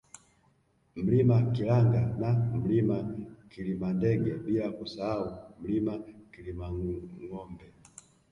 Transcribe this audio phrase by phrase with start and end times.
[0.95, 2.97] Mlima Kilanga na Mlima
[3.49, 5.25] Kilimandege bila kusahau
[5.61, 5.93] Mlima
[6.31, 7.65] Kilimangombe